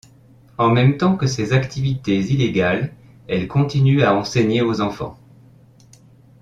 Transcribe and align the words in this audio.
En 0.57 0.71
même 0.71 0.97
temps 0.97 1.15
que 1.15 1.27
ses 1.27 1.53
activités 1.53 2.17
illégales, 2.17 2.91
elle 3.27 3.47
continue 3.47 4.01
à 4.01 4.15
enseigner 4.15 4.63
aux 4.63 4.81
enfants. 4.81 5.19